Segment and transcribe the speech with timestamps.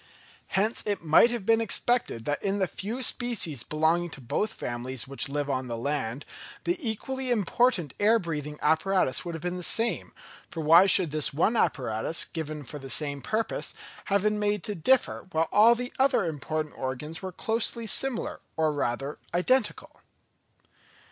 [0.57, 5.07] Hence it might have been expected that in the few species belonging to both families
[5.07, 6.25] which live on the land,
[6.63, 10.11] the equally important air breathing apparatus would have been the same;
[10.49, 13.75] for why should this one apparatus, given for the same purpose,
[14.05, 18.73] have been made to differ, whilst all the other important organs were closely similar, or
[18.73, 20.01] rather, identical.